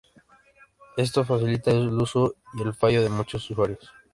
[0.97, 3.91] Eso facilita el uso y el fallo de muchos usuarios.